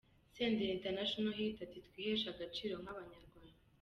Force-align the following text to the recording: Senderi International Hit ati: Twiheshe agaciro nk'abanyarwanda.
Senderi 0.37 0.69
International 0.77 1.33
Hit 1.39 1.57
ati: 1.65 1.79
Twiheshe 1.87 2.27
agaciro 2.31 2.73
nk'abanyarwanda. 2.81 3.59